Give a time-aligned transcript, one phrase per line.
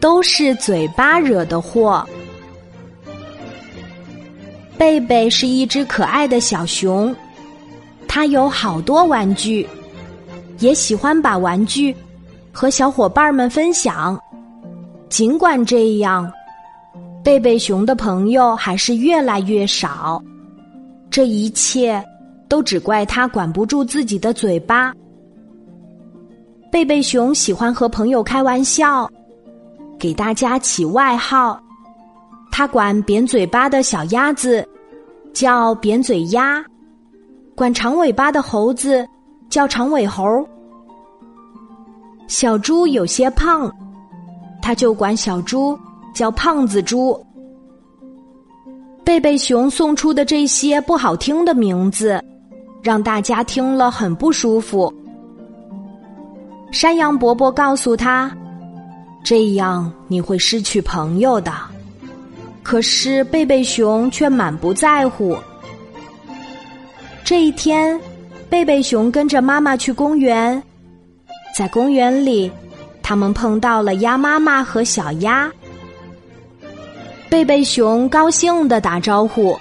[0.00, 2.06] 都是嘴巴惹的祸。
[4.78, 7.14] 贝贝是一只可爱的小熊，
[8.06, 9.66] 它有好多玩具，
[10.58, 11.94] 也喜欢把玩具
[12.52, 14.20] 和小伙伴们分享。
[15.08, 16.30] 尽管这样，
[17.24, 20.22] 贝贝熊的朋友还是越来越少。
[21.10, 22.04] 这一切
[22.48, 24.92] 都只怪他管不住自己的嘴巴。
[26.70, 29.08] 贝贝熊喜欢和朋友开玩笑，
[29.98, 31.58] 给大家起外号。
[32.50, 34.66] 他管扁嘴巴的小鸭子
[35.32, 36.62] 叫扁嘴鸭，
[37.54, 39.06] 管长尾巴的猴子
[39.48, 40.24] 叫长尾猴。
[42.26, 43.70] 小猪有些胖，
[44.60, 45.78] 他就管小猪
[46.12, 47.18] 叫胖子猪。
[49.04, 52.20] 贝贝熊送出的这些不好听的名字，
[52.82, 54.92] 让大家听了很不舒服。
[56.76, 58.30] 山羊伯伯告诉他
[59.24, 61.50] ：“这样你会失去朋友的。”
[62.62, 65.34] 可是贝贝熊却满不在乎。
[67.24, 67.98] 这一天，
[68.50, 70.62] 贝贝熊跟着妈妈去公园，
[71.56, 72.52] 在公园里，
[73.02, 75.50] 他们碰到了鸭妈妈和小鸭。
[77.30, 79.58] 贝贝熊高兴的打招呼：“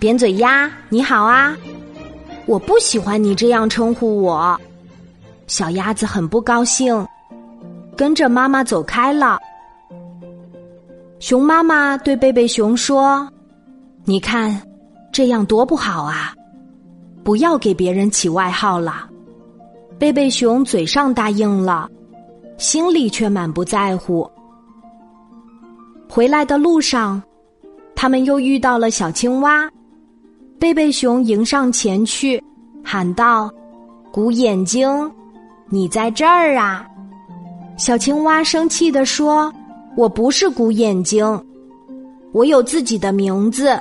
[0.00, 1.54] 扁嘴鸭，你好啊！”
[2.46, 4.58] 我不喜欢你这样称呼我。
[5.46, 7.06] 小鸭子很不高兴，
[7.96, 9.38] 跟着妈妈走开了。
[11.18, 13.28] 熊妈妈对贝贝熊说
[14.04, 14.60] ：“你看，
[15.12, 16.34] 这样多不好啊！
[17.24, 19.08] 不要给别人起外号了。”
[19.98, 21.88] 贝贝熊嘴上答应了，
[22.58, 24.30] 心里却满不在乎。
[26.08, 27.22] 回来的路上，
[27.94, 29.70] 他们又遇到了小青蛙。
[30.58, 32.42] 贝贝熊迎上前去，
[32.84, 33.50] 喊道
[34.12, 34.88] ：“鼓眼睛，
[35.68, 36.86] 你在这儿啊！”
[37.78, 39.52] 小青蛙生气地说。
[39.96, 41.24] 我不是鼓眼睛，
[42.32, 43.80] 我有自己的名字。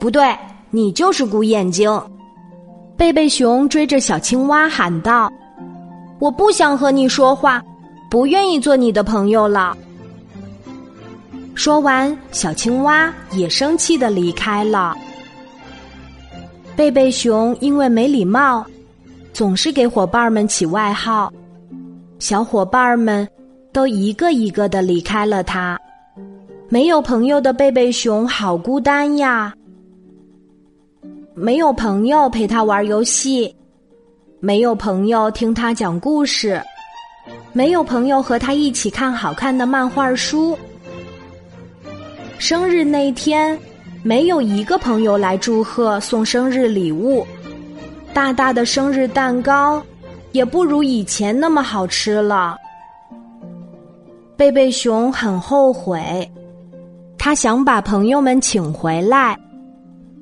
[0.00, 0.36] 不对，
[0.72, 1.88] 你就是鼓眼睛。
[2.96, 5.32] 贝贝熊追着小青蛙喊道
[6.18, 7.62] ：“我不想和你说话，
[8.10, 9.76] 不愿意做你的朋友了。”
[11.54, 14.92] 说完，小青蛙也生气的离开了。
[16.74, 18.66] 贝贝熊因为没礼貌，
[19.42, 21.28] 总是给伙伴们起外号，
[22.20, 23.28] 小伙伴们。
[23.72, 25.76] 都一个一个的离开了他，
[26.68, 29.52] 没有朋友的贝贝熊好孤单呀。
[31.34, 33.52] 没有朋友陪他玩游戏，
[34.38, 36.62] 没有朋友听他讲故事，
[37.52, 40.56] 没有朋友和他一起看好看的漫画书。
[42.38, 43.58] 生日那天，
[44.04, 47.26] 没有一个朋友来祝贺送生日礼物，
[48.14, 49.82] 大大的生日蛋糕
[50.32, 52.56] 也不如以前那么好吃了。
[54.36, 56.30] 贝贝熊很后悔，
[57.16, 59.38] 他想把朋友们请回来，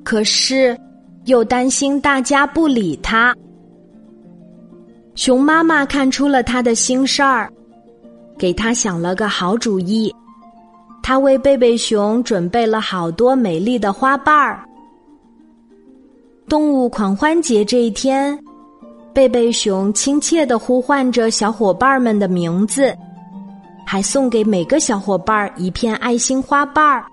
[0.03, 0.77] 可是
[1.25, 3.35] 又担心大家不理他。
[5.15, 7.51] 熊妈妈看出了他的心事儿，
[8.37, 10.13] 给他想了个好主意。
[11.03, 14.63] 他为贝贝熊准备了好多美丽的花瓣儿。
[16.51, 18.37] 动物狂欢节这一天，
[19.13, 22.93] 贝贝熊亲切的呼唤着小伙伴们的名字。
[23.85, 27.05] 还送给每个小伙伴一片爱心花瓣儿。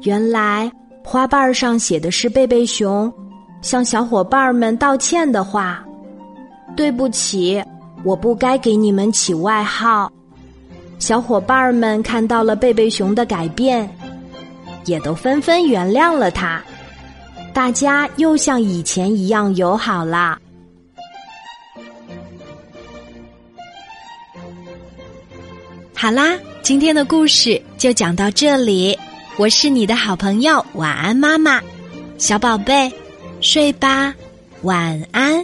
[0.00, 0.68] 原来
[1.04, 3.12] 花瓣上写的是贝贝熊
[3.60, 5.84] 向小伙伴们道歉的话
[6.74, 7.62] ：“对不起，
[8.02, 10.10] 我不该给你们起外号。”
[10.98, 13.88] 小伙伴们看到了贝贝熊的改变，
[14.84, 16.60] 也都纷纷原谅了他。
[17.52, 20.38] 大家又像以前一样友好啦。
[25.94, 28.98] 好啦，今天的故事就讲到这里。
[29.36, 31.60] 我是你的好朋友，晚安，妈妈，
[32.18, 32.92] 小宝贝，
[33.40, 34.14] 睡吧，
[34.62, 35.41] 晚安。